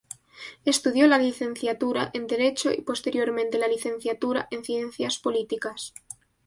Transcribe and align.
Estudio 0.65 1.05
la 1.07 1.19
licenciatura 1.19 2.09
en 2.15 2.25
Derecho 2.25 2.71
y 2.73 2.81
posteriormente 2.81 3.59
la 3.59 3.67
licenciatura 3.67 4.47
en 4.49 4.63
Ciencias 4.65 5.19
Políticas. 5.19 5.93